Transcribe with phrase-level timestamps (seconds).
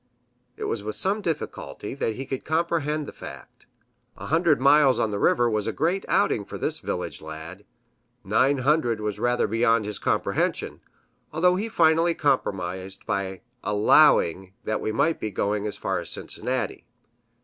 [0.57, 3.67] It was with some difficulty that he could comprehend the fact.
[4.17, 7.65] A hundred miles on the river was a great outing for this village lad;
[8.23, 10.81] nine hundred was rather beyond his comprehension,
[11.31, 16.83] although he finally compromised by "allowing" that we might be going as far as Cincinnati.